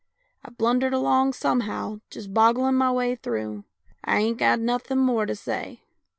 [0.43, 3.65] I've blundered along somehow, just boggling my way through.
[4.03, 5.83] I ain't got anything more to say.